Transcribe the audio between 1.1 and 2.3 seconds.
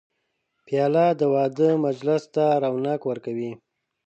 د واده مجلس